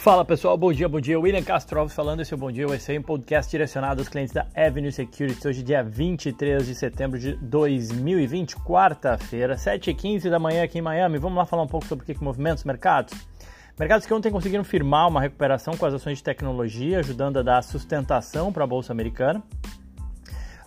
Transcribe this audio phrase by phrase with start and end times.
[0.00, 1.20] Fala pessoal, bom dia, bom dia.
[1.20, 4.46] William Castro falando, esse é o Bom Dia ser um podcast direcionado aos clientes da
[4.56, 5.46] Avenue Security.
[5.46, 11.18] Hoje, dia 23 de setembro de 2020, quarta-feira, 7h15 da manhã aqui em Miami.
[11.18, 13.12] Vamos lá falar um pouco sobre o que movimenta os mercados?
[13.78, 17.62] Mercados que ontem conseguiram firmar uma recuperação com as ações de tecnologia, ajudando a dar
[17.62, 19.42] sustentação para a Bolsa Americana.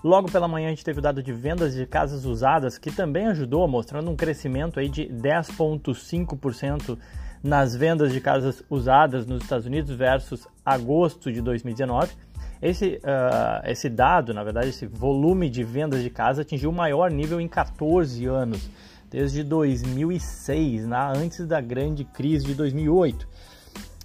[0.04, 3.26] Logo pela manhã a gente teve o dado de vendas de casas usadas, que também
[3.27, 7.00] ajudou, mostrando um crescimento aí de 10,5%
[7.44, 12.14] nas vendas de casas usadas nos Estados Unidos versus agosto de 2019.
[12.62, 17.12] Esse, uh, esse dado, na verdade, esse volume de vendas de casa atingiu o maior
[17.12, 18.70] nível em 14 anos,
[19.12, 23.28] desde 2006, na, antes da grande crise de 2008.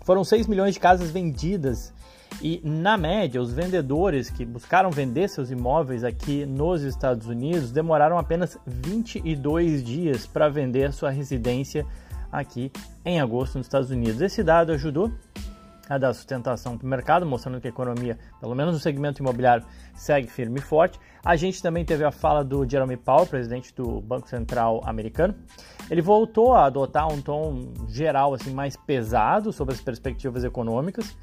[0.05, 1.95] Foram 6 milhões de casas vendidas
[2.43, 8.19] e, na média, os vendedores que buscaram vender seus imóveis aqui nos Estados Unidos demoraram
[8.19, 11.87] apenas 22 dias para vender sua residência
[12.31, 12.71] aqui
[13.05, 14.21] em agosto nos Estados Unidos.
[14.21, 15.13] Esse dado ajudou
[15.89, 19.65] a dar sustentação para o mercado, mostrando que a economia, pelo menos no segmento imobiliário,
[19.95, 21.01] segue firme e forte.
[21.25, 25.35] A gente também teve a fala do Jeremy Powell, presidente do Banco Central americano.
[25.91, 31.17] Ele voltou a adotar um tom geral assim mais pesado sobre as perspectivas econômicas.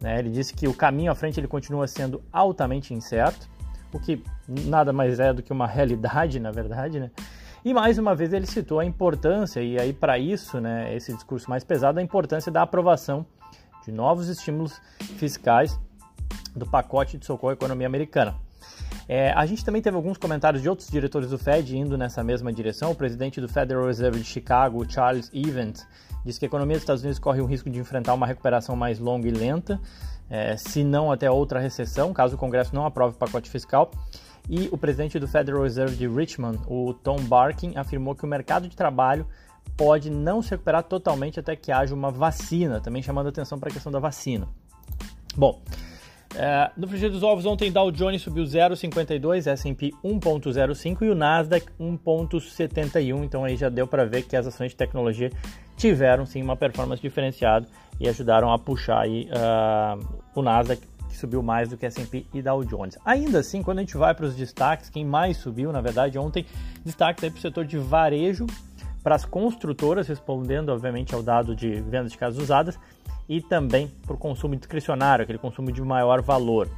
[0.00, 0.18] Né?
[0.18, 3.48] Ele disse que o caminho à frente ele continua sendo altamente incerto,
[3.92, 7.10] o que nada mais é do que uma realidade, na verdade, né?
[7.64, 11.48] E mais uma vez ele citou a importância, e aí para isso, né, esse discurso
[11.48, 13.24] mais pesado, a importância da aprovação
[13.84, 14.80] de novos estímulos
[15.16, 15.78] fiscais
[16.56, 18.34] do pacote de socorro à economia americana.
[19.08, 22.52] É, a gente também teve alguns comentários de outros diretores do Fed indo nessa mesma
[22.52, 22.90] direção.
[22.90, 25.86] O presidente do Federal Reserve de Chicago, Charles Evans,
[26.24, 28.98] disse que a economia dos Estados Unidos corre o risco de enfrentar uma recuperação mais
[28.98, 29.80] longa e lenta,
[30.30, 33.90] é, se não até outra recessão, caso o Congresso não aprove o pacote fiscal.
[34.48, 38.68] E o presidente do Federal Reserve de Richmond, o Tom Barkin, afirmou que o mercado
[38.68, 39.26] de trabalho
[39.76, 43.72] pode não se recuperar totalmente até que haja uma vacina, também chamando atenção para a
[43.72, 44.48] questão da vacina.
[45.36, 45.62] Bom,
[46.34, 51.66] é, no frigir dos ovos, ontem Dow Jones subiu 0,52, S&P 1,05 e o Nasdaq
[51.78, 53.24] 1,71.
[53.24, 55.30] Então aí já deu para ver que as ações de tecnologia
[55.76, 57.66] tiveram sim uma performance diferenciada
[58.00, 60.80] e ajudaram a puxar aí, uh, o Nasdaq
[61.12, 62.98] que subiu mais do que S&P e Dow Jones.
[63.04, 66.44] Ainda assim, quando a gente vai para os destaques, quem mais subiu, na verdade, ontem,
[66.84, 68.46] destaques aí para o setor de varejo,
[69.02, 72.78] para as construtoras, respondendo, obviamente, ao dado de vendas de casas usadas,
[73.28, 76.68] e também para o consumo discricionário, aquele consumo de maior valor.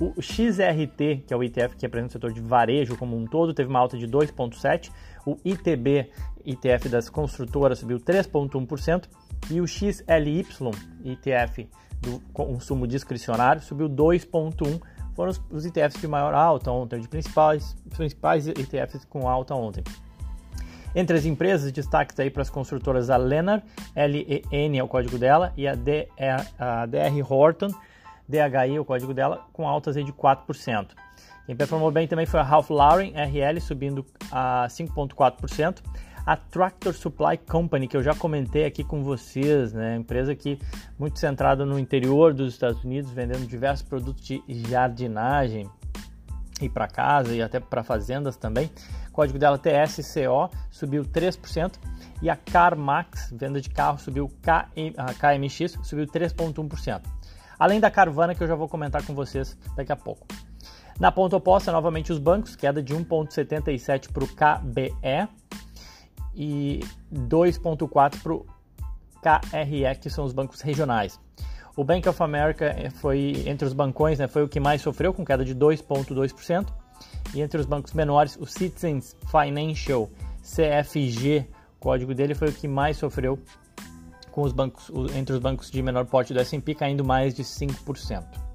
[0.00, 3.52] O XRT, que é o ETF que representa o setor de varejo como um todo,
[3.52, 4.90] teve uma alta de 2,7%.
[5.26, 6.10] O ITB,
[6.46, 9.04] ETF das construtoras, subiu 3,1%.
[9.50, 10.46] E o XLY,
[11.04, 11.68] ETF
[12.00, 14.80] do consumo discricionário subiu 2,1%.
[15.14, 19.84] Foram os, ETFs de maior alta ontem, de principais, principais ETFs com alta ontem.
[20.94, 23.62] Entre as empresas, destaques aí para as construtoras a Lennar,
[23.94, 25.76] LEN é o código dela, e a,
[26.16, 27.68] é a DR Horton,
[28.28, 30.88] DHI é o código dela, com altas aí de 4%.
[31.46, 35.80] Quem performou bem também foi a Ralph Lauren, RL, subindo a 5,4%
[36.30, 39.96] a Tractor Supply Company, que eu já comentei aqui com vocês, né?
[39.96, 40.60] Empresa que
[40.96, 45.68] muito centrada no interior dos Estados Unidos, vendendo diversos produtos de jardinagem
[46.60, 48.70] e para casa e até para fazendas também.
[49.08, 51.72] O código dela TSCO subiu 3%
[52.22, 57.02] e a CarMax, venda de carro, subiu KM, a KMX, subiu 3.1%.
[57.58, 60.28] Além da Carvana que eu já vou comentar com vocês daqui a pouco.
[61.00, 65.28] Na ponta oposta, novamente os bancos, queda de 1,77 para o KBE,
[66.34, 66.80] e
[67.12, 68.46] 2,4 para o
[69.20, 71.20] KRE, que são os bancos regionais.
[71.76, 75.14] O Bank of America eh, foi entre os bancões, né, foi o que mais sofreu,
[75.14, 76.66] com queda de 2,2%.
[77.34, 80.10] E entre os bancos menores, o Citizens Financial
[80.42, 81.46] CFG,
[81.78, 83.38] código dele foi o que mais sofreu
[84.30, 88.49] com os bancos, entre os bancos de menor porte do S&P, caindo mais de 5%.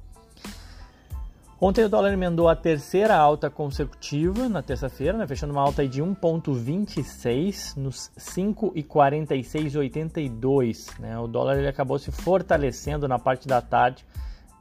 [1.60, 6.04] Ontem o dólar emendou a terceira alta consecutiva na terça-feira, né, fechando uma alta de
[6.04, 11.00] 1,26 nos 5,4682.
[11.00, 11.18] Né?
[11.18, 14.06] O dólar ele acabou se fortalecendo na parte da tarde,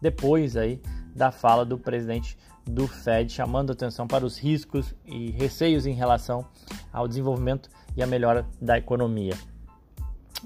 [0.00, 0.80] depois aí
[1.16, 6.46] da fala do presidente do Fed, chamando atenção para os riscos e receios em relação
[6.92, 9.34] ao desenvolvimento e a melhora da economia.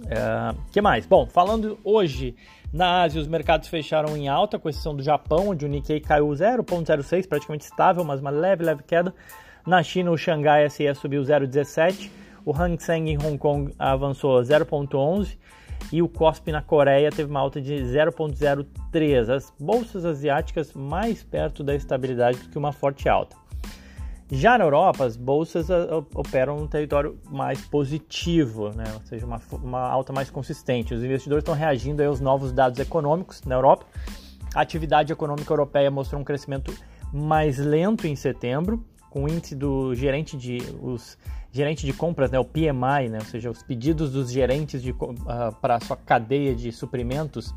[0.04, 1.06] Uh, que mais?
[1.06, 2.34] Bom, falando hoje
[2.72, 6.28] na Ásia, os mercados fecharam em alta, com exceção do Japão, onde o Nikkei caiu
[6.28, 9.14] 0,06, praticamente estável, mas uma leve, leve queda.
[9.66, 12.10] Na China, o Xangai SE subiu 0,17,
[12.44, 15.36] o Hang Seng em Hong Kong avançou 0,11
[15.92, 19.28] e o KOSPI na Coreia teve uma alta de 0,03.
[19.28, 23.36] As bolsas asiáticas mais perto da estabilidade do que uma forte alta.
[24.30, 25.68] Já na Europa, as bolsas
[26.14, 28.84] operam num território mais positivo, né?
[28.94, 30.92] ou seja, uma, uma alta mais consistente.
[30.92, 33.86] Os investidores estão reagindo aos novos dados econômicos na Europa.
[34.54, 36.74] A atividade econômica europeia mostrou um crescimento
[37.12, 41.16] mais lento em setembro, com o índice do gerente de os
[41.50, 45.76] gerente de compras, né, o PMI, né, ou seja, os pedidos dos gerentes uh, para
[45.76, 47.54] a sua cadeia de suprimentos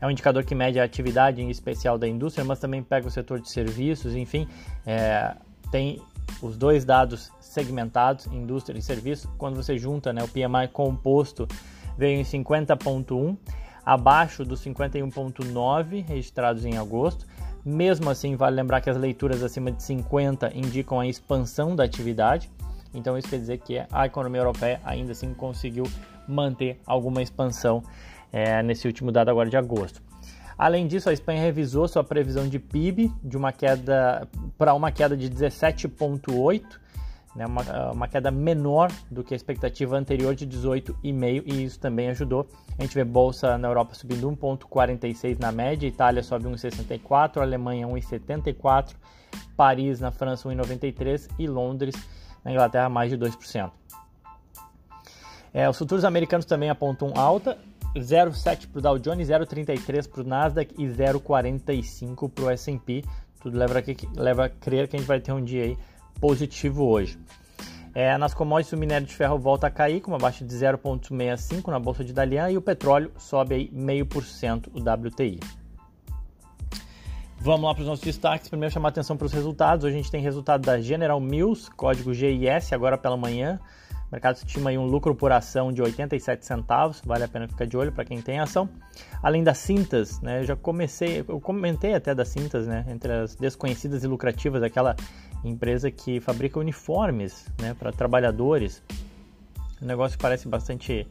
[0.00, 3.10] é um indicador que mede a atividade em especial da indústria, mas também pega o
[3.10, 4.48] setor de serviços, enfim,
[4.84, 5.36] é,
[5.72, 6.00] tem
[6.42, 11.48] os dois dados segmentados, indústria e serviços, quando você junta né, o PMI composto,
[11.96, 13.36] veio em 50.1,
[13.84, 17.26] abaixo dos 51.9 registrados em agosto.
[17.64, 22.50] Mesmo assim, vale lembrar que as leituras acima de 50 indicam a expansão da atividade.
[22.94, 25.84] Então isso quer dizer que a economia europeia ainda assim conseguiu
[26.28, 27.82] manter alguma expansão
[28.32, 30.02] é, nesse último dado agora de agosto.
[30.62, 35.16] Além disso, a Espanha revisou sua previsão de PIB de uma queda para uma queda
[35.16, 36.62] de 17,8,
[37.34, 42.10] né, uma, uma queda menor do que a expectativa anterior de 18,5 e isso também
[42.10, 42.46] ajudou.
[42.78, 48.94] A gente vê bolsa na Europa subindo 1,46 na média, Itália sobe 1,64, Alemanha 1,74,
[49.56, 51.96] Paris na França 1,93 e Londres
[52.44, 53.68] na Inglaterra mais de 2%.
[55.52, 57.58] É, os futuros americanos também apontam alta,
[58.00, 63.04] 0,7 para o Dow Jones, 0,33 para o Nasdaq e 0,45 para o S&P.
[63.40, 65.78] Tudo leva a, leva a crer que a gente vai ter um dia aí
[66.20, 67.18] positivo hoje.
[67.94, 71.68] É, nas commodities, o minério de ferro volta a cair, com uma baixa de 0,65
[71.68, 75.40] na bolsa de Dalian e o petróleo sobe aí 0,5% o WTI.
[77.38, 78.48] Vamos lá para os nossos destaques.
[78.48, 79.84] Primeiro, chamar atenção para os resultados.
[79.84, 83.58] Hoje a gente tem resultado da General Mills, código GIS, agora pela manhã.
[84.12, 87.64] O mercado estima aí um lucro por ação de 87 centavos, vale a pena ficar
[87.64, 88.68] de olho para quem tem ação.
[89.22, 93.34] Além das cintas, né, eu já comecei, eu comentei até das cintas, né, entre as
[93.34, 94.94] desconhecidas e lucrativas, aquela
[95.42, 98.82] empresa que fabrica uniformes, né, para trabalhadores.
[99.80, 101.08] O negócio parece bastante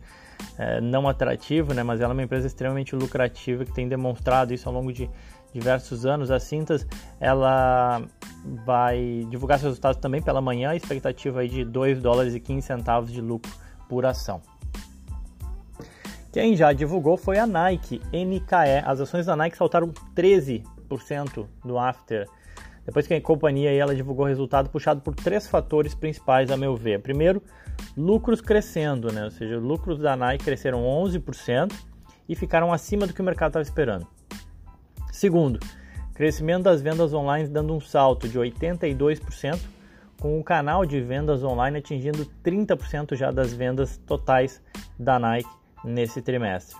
[0.60, 4.70] é, não atrativo, né, mas ela é uma empresa extremamente lucrativa que tem demonstrado isso
[4.70, 5.10] ao longo de
[5.54, 6.32] diversos anos.
[6.32, 6.86] A Cintas,
[7.20, 8.02] ela
[8.66, 13.12] vai divulgar seus resultados também pela manhã, expectativa aí de 2 dólares e 15 centavos
[13.12, 13.52] de lucro
[13.88, 14.42] por ação.
[16.32, 18.86] Quem já divulgou foi a Nike, NKE.
[18.86, 22.26] As ações da Nike saltaram 13% no after.
[22.86, 27.02] Depois que a companhia ela divulgou resultado puxado por três fatores principais, a meu ver.
[27.02, 27.44] Primeiro,
[27.98, 29.26] lucros crescendo, né?
[29.26, 31.74] ou seja, lucros da Nike cresceram 11%
[32.28, 34.08] e ficaram acima do que o mercado estava esperando.
[35.12, 35.60] Segundo,
[36.22, 39.60] Crescimento das vendas online dando um salto de 82%,
[40.20, 44.62] com o canal de vendas online atingindo 30% já das vendas totais
[45.00, 45.50] da Nike
[45.84, 46.78] nesse trimestre.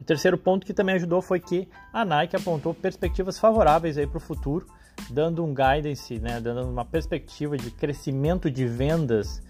[0.00, 4.20] O terceiro ponto que também ajudou foi que a Nike apontou perspectivas favoráveis para o
[4.20, 4.64] futuro,
[5.10, 9.42] dando um guidance, né, dando uma perspectiva de crescimento de vendas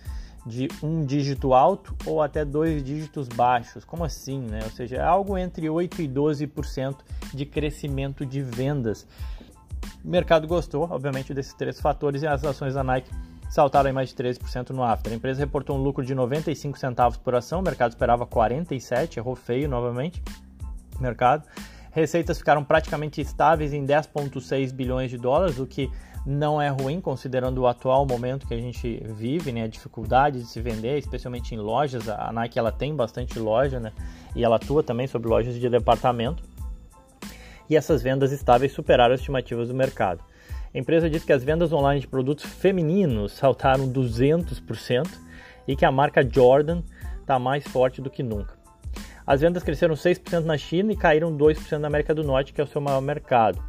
[0.45, 3.85] de um dígito alto ou até dois dígitos baixos.
[3.85, 4.41] Como assim?
[4.41, 4.61] Né?
[4.65, 6.97] Ou seja, é algo entre 8% e 12%
[7.33, 9.07] de crescimento de vendas.
[10.05, 13.11] O mercado gostou, obviamente, desses três fatores e as ações da Nike
[13.49, 15.13] saltaram em mais de 13% no after.
[15.13, 19.37] A empresa reportou um lucro de 95 centavos por ação, o mercado esperava 47, errou
[19.37, 20.23] feio novamente
[20.99, 21.47] mercado.
[21.91, 25.91] Receitas ficaram praticamente estáveis em 10,6 bilhões de dólares, o que
[26.25, 30.47] não é ruim considerando o atual momento que a gente vive, né, a dificuldade de
[30.47, 32.09] se vender, especialmente em lojas.
[32.09, 33.93] A Nike ela tem bastante loja, né,
[34.35, 36.43] e ela atua também sobre lojas de departamento.
[37.69, 40.23] E essas vendas estáveis superaram as estimativas do mercado.
[40.75, 45.09] A empresa diz que as vendas online de produtos femininos saltaram 200%
[45.67, 46.83] e que a marca Jordan
[47.21, 48.57] está mais forte do que nunca.
[49.27, 52.65] As vendas cresceram 6% na China e caíram 2% na América do Norte, que é
[52.65, 53.63] o seu maior mercado.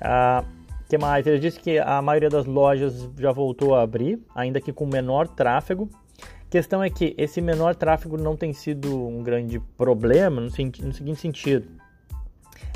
[0.00, 0.44] Ah,
[0.88, 1.26] que mais?
[1.26, 5.26] Ele disse que a maioria das lojas já voltou a abrir, ainda que com menor
[5.28, 5.88] tráfego.
[6.50, 11.16] Questão é que esse menor tráfego não tem sido um grande problema no, no seguinte
[11.16, 11.66] sentido.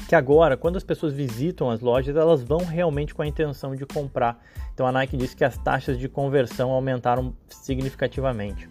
[0.08, 3.84] Que agora, quando as pessoas visitam as lojas, elas vão realmente com a intenção de
[3.84, 4.42] comprar.
[4.72, 8.68] Então a Nike disse que as taxas de conversão aumentaram significativamente.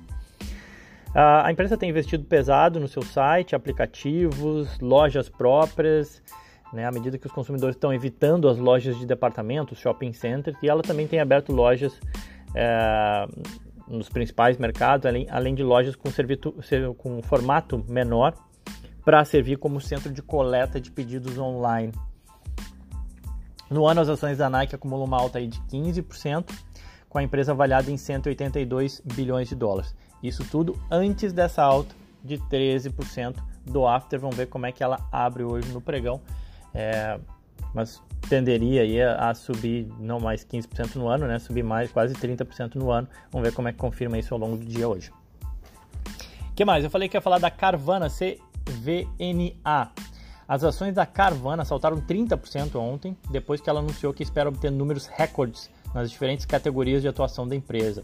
[1.14, 6.22] A empresa tem investido pesado no seu site, aplicativos, lojas próprias,
[6.74, 10.70] né, à medida que os consumidores estão evitando as lojas de departamentos, shopping centers, e
[10.70, 12.00] ela também tem aberto lojas
[12.56, 13.28] é,
[13.88, 16.54] nos principais mercados, além, além de lojas com, servito,
[16.98, 18.34] com formato menor,
[19.04, 21.94] para servir como centro de coleta de pedidos online.
[23.70, 26.46] No ano, as ações da Nike acumulam uma alta de 15%,
[27.10, 29.96] com a empresa avaliada em 182 bilhões de dólares.
[30.22, 34.20] Isso tudo antes dessa alta de 13% do after.
[34.20, 36.22] Vamos ver como é que ela abre hoje no pregão.
[36.78, 37.20] É,
[37.74, 41.40] mas tenderia aí a, a, subir não mais 15% no ano, né?
[41.40, 43.08] Subir mais quase 30% no ano.
[43.32, 45.12] Vamos ver como é que confirma isso ao longo do dia hoje.
[46.52, 46.84] O que mais?
[46.84, 49.92] Eu falei que ia falar da Carvana, CVNA.
[50.48, 55.08] As ações da Carvana saltaram 30% ontem, depois que ela anunciou que espera obter números
[55.08, 58.04] recordes nas diferentes categorias de atuação da empresa.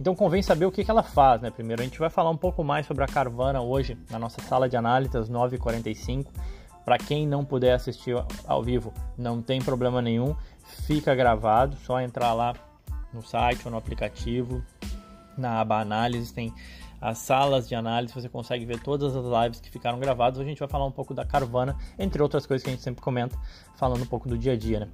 [0.00, 1.50] Então convém saber o que, que ela faz, né?
[1.50, 4.68] Primeiro a gente vai falar um pouco mais sobre a Carvana hoje na nossa sala
[4.68, 6.26] de análise às 9h45.
[6.84, 8.14] Para quem não puder assistir
[8.46, 10.36] ao vivo, não tem problema nenhum,
[10.86, 12.54] fica gravado, só entrar lá
[13.12, 14.62] no site ou no aplicativo,
[15.36, 16.52] na aba análise, tem
[17.00, 20.38] as salas de análise, você consegue ver todas as lives que ficaram gravadas.
[20.38, 22.82] Hoje a gente vai falar um pouco da Carvana, entre outras coisas que a gente
[22.82, 23.38] sempre comenta,
[23.76, 24.88] falando um pouco do dia a dia, né?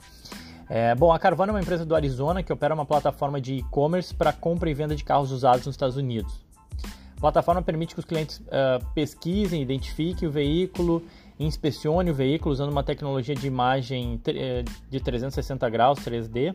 [0.69, 4.15] É, bom, a Carvana é uma empresa do Arizona que opera uma plataforma de e-commerce
[4.15, 6.45] para compra e venda de carros usados nos Estados Unidos.
[7.17, 11.03] A plataforma permite que os clientes uh, pesquisem, identifiquem o veículo,
[11.41, 16.55] inspecione o veículo usando uma tecnologia de imagem eh, de 360 graus 3D.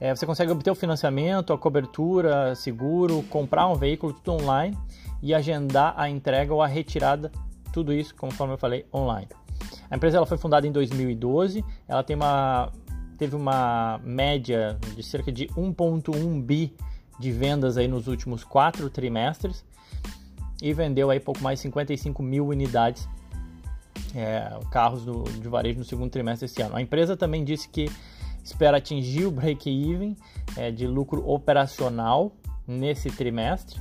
[0.00, 4.76] É, você consegue obter o financiamento, a cobertura, seguro, comprar um veículo tudo online
[5.22, 7.30] e agendar a entrega ou a retirada,
[7.72, 9.28] tudo isso, conforme eu falei, online.
[9.90, 12.72] A empresa ela foi fundada em 2012, ela tem uma,
[13.18, 16.74] teve uma média de cerca de 1,1 bi
[17.18, 19.62] de vendas aí nos últimos quatro trimestres
[20.62, 23.06] e vendeu aí pouco mais de 55 mil unidades
[24.14, 26.76] é, carros do, de varejo no segundo trimestre desse ano.
[26.76, 27.90] A empresa também disse que
[28.42, 30.16] espera atingir o break-even
[30.56, 32.32] é, de lucro operacional
[32.66, 33.80] nesse trimestre,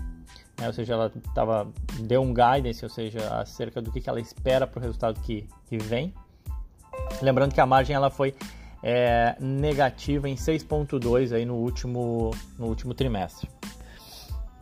[0.60, 1.72] né, ou seja, ela tava,
[2.02, 5.48] deu um guidance, ou seja, acerca do que, que ela espera para o resultado que,
[5.68, 6.14] que vem.
[7.22, 8.36] Lembrando que a margem ela foi
[8.84, 13.50] é, negativa em 6,2 aí no último, no último trimestre.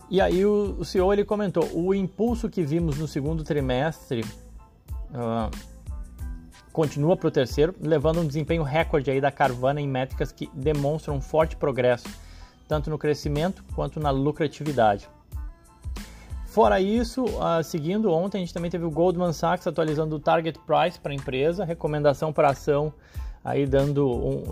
[0.09, 4.24] E aí o, o CEO ele comentou, o impulso que vimos no segundo trimestre
[5.17, 5.51] uh,
[6.71, 11.15] continua para o terceiro, levando um desempenho recorde aí da Carvana em métricas que demonstram
[11.15, 12.07] um forte progresso,
[12.67, 15.09] tanto no crescimento quanto na lucratividade.
[16.45, 20.59] Fora isso, uh, seguindo ontem, a gente também teve o Goldman Sachs atualizando o target
[20.65, 22.93] price para a empresa, recomendação para ação,
[23.43, 24.43] aí dando um,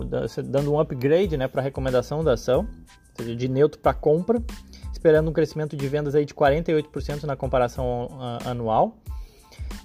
[0.45, 2.67] dando um upgrade né, para a recomendação da ação,
[3.17, 4.41] seja, de neutro para compra,
[4.91, 8.97] esperando um crescimento de vendas aí de 48% na comparação uh, anual.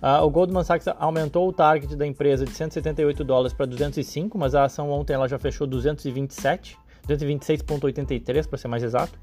[0.02, 4.54] Uh, o Goldman Sachs aumentou o target da empresa de 178 dólares para 205, mas
[4.54, 9.18] a ação ontem ela já fechou 227, 226,83 para ser mais exato.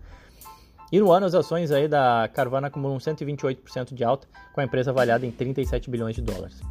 [0.91, 4.91] E no ano as ações aí da Carvana acumulam 128% de alta, com a empresa
[4.91, 6.61] avaliada em 37 bilhões de dólares.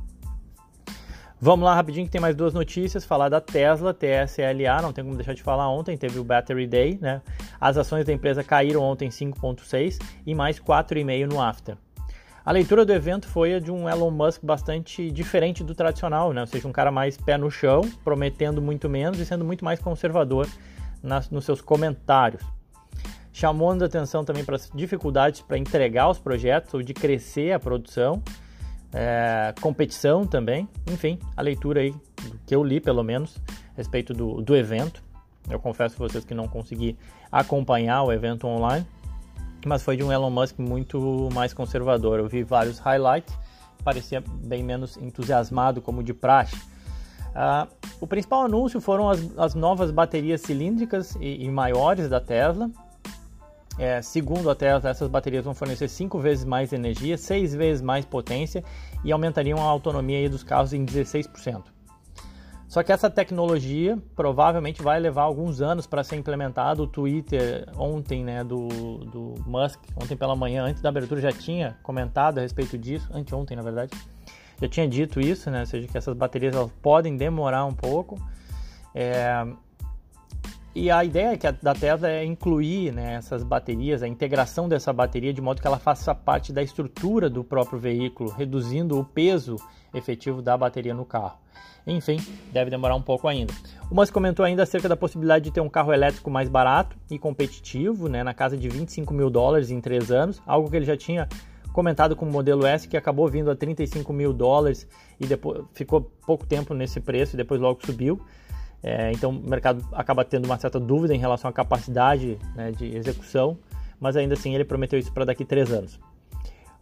[1.38, 5.16] Vamos lá rapidinho que tem mais duas notícias, falar da Tesla, TSLA, não tem como
[5.16, 7.20] deixar de falar ontem, teve o Battery Day, né?
[7.60, 11.76] As ações da empresa caíram ontem 5.6 e mais 4,5 no after.
[12.46, 16.42] A leitura do evento foi a de um Elon Musk bastante diferente do tradicional, né?
[16.42, 19.80] ou seja, um cara mais pé no chão, prometendo muito menos e sendo muito mais
[19.80, 20.46] conservador
[21.02, 22.44] nas, nos seus comentários.
[23.32, 28.22] Chamando atenção também para as dificuldades para entregar os projetos ou de crescer a produção,
[28.92, 31.92] é, competição também, enfim, a leitura aí
[32.46, 33.42] que eu li pelo menos
[33.74, 35.02] a respeito do, do evento.
[35.50, 36.96] Eu confesso a vocês que não consegui
[37.30, 38.86] acompanhar o evento online,
[39.64, 42.18] mas foi de um Elon Musk muito mais conservador.
[42.18, 43.36] Eu vi vários highlights,
[43.84, 46.56] parecia bem menos entusiasmado como de praxe.
[46.56, 47.68] Uh,
[48.00, 52.70] o principal anúncio foram as, as novas baterias cilíndricas e, e maiores da Tesla.
[53.78, 58.06] É, segundo a Tesla, essas baterias vão fornecer 5 vezes mais energia, 6 vezes mais
[58.06, 58.64] potência
[59.04, 61.75] e aumentariam a autonomia dos carros em 16%.
[62.76, 66.82] Só que essa tecnologia provavelmente vai levar alguns anos para ser implementada.
[66.82, 68.68] O Twitter ontem, né, do,
[68.98, 73.56] do Musk, ontem pela manhã, antes da abertura, já tinha comentado a respeito disso, anteontem
[73.56, 73.92] na verdade,
[74.60, 78.20] já tinha dito isso, né, ou seja, que essas baterias elas podem demorar um pouco.
[78.94, 79.42] É,
[80.76, 84.92] e a ideia que a, da Tesla é incluir né, essas baterias, a integração dessa
[84.92, 89.56] bateria de modo que ela faça parte da estrutura do próprio veículo, reduzindo o peso
[89.94, 91.38] efetivo da bateria no carro.
[91.86, 92.18] Enfim,
[92.52, 93.54] deve demorar um pouco ainda.
[93.90, 97.18] O Musk comentou ainda acerca da possibilidade de ter um carro elétrico mais barato e
[97.18, 100.96] competitivo, né, na casa de 25 mil dólares em 3 anos, algo que ele já
[100.96, 101.26] tinha
[101.72, 104.86] comentado com o modelo S, que acabou vindo a 35 mil dólares
[105.18, 108.20] e depois ficou pouco tempo nesse preço e depois logo subiu.
[108.82, 112.96] É, então o mercado acaba tendo uma certa dúvida em relação à capacidade né, de
[112.96, 113.58] execução,
[113.98, 115.98] mas ainda assim ele prometeu isso para daqui a três anos.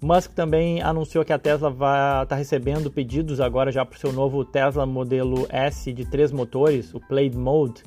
[0.05, 3.99] Musk também anunciou que a Tesla vai estar tá recebendo pedidos agora já para o
[3.99, 7.83] seu novo Tesla modelo S de três motores, o Plate Mode.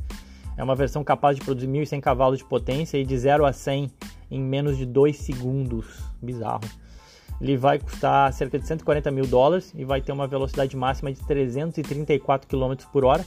[0.57, 3.91] É uma versão capaz de produzir 1.100 cavalos de potência e de 0 a 100
[4.31, 5.85] em menos de 2 segundos.
[6.19, 6.61] Bizarro.
[7.39, 11.19] ele vai custar cerca de 140 mil dólares e vai ter uma velocidade máxima de
[11.19, 13.23] 334 km por hora,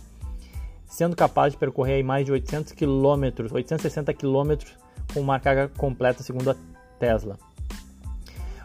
[0.90, 4.56] sendo capaz de percorrer mais de 800 km, 860 km
[5.14, 6.56] com uma carga completa, segundo a
[6.98, 7.38] Tesla.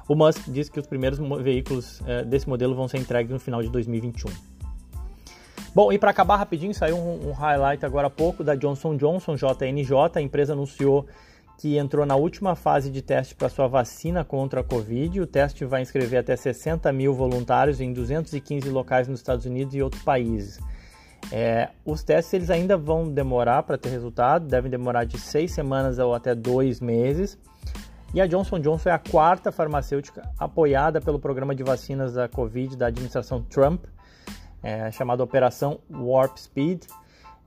[0.07, 3.61] O Musk disse que os primeiros veículos eh, desse modelo vão ser entregues no final
[3.61, 4.31] de 2021.
[5.73, 9.35] Bom, e para acabar rapidinho, saiu um, um, highlight agora há pouco da Johnson Johnson,
[9.35, 9.91] JNJ.
[10.15, 11.05] A empresa anunciou
[11.57, 15.21] que entrou na última fase de teste para sua vacina contra a Covid.
[15.21, 19.81] O teste vai inscrever até 60 mil voluntários em 215 locais nos Estados Unidos e
[19.81, 20.59] outros países.
[21.31, 25.97] É, os testes eles ainda vão demorar para ter resultado, devem demorar de seis semanas
[25.97, 27.37] ou até dois meses.
[28.13, 32.77] E a Johnson Johnson é a quarta farmacêutica apoiada pelo programa de vacinas da Covid
[32.77, 33.83] da administração Trump,
[34.63, 36.85] é, chamada Operação Warp Speed.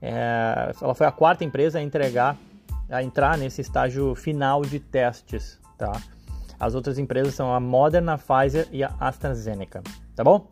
[0.01, 2.37] É, ela foi a quarta empresa a entregar,
[2.89, 5.91] a entrar nesse estágio final de testes, tá?
[6.59, 9.81] As outras empresas são a Moderna, a Pfizer e a AstraZeneca,
[10.15, 10.47] tá bom?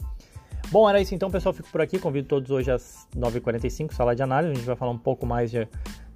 [0.70, 1.54] Bom, era isso então, pessoal.
[1.54, 1.98] Fico por aqui.
[1.98, 4.52] Convido todos hoje às 9h45, sala de análise.
[4.52, 5.68] A gente vai falar um pouco mais de,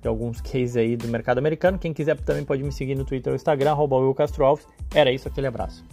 [0.01, 1.77] de alguns cases aí do mercado americano.
[1.77, 3.95] Quem quiser também pode me seguir no Twitter ou Instagram, arroba.
[4.93, 5.85] Era isso, aquele abraço.